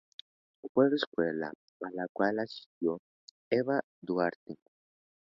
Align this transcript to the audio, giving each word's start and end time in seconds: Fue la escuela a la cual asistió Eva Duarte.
Fue 0.73 0.89
la 0.89 0.95
escuela 0.95 1.53
a 1.81 1.91
la 1.93 2.07
cual 2.11 2.39
asistió 2.39 2.99
Eva 3.51 3.81
Duarte. 4.01 4.57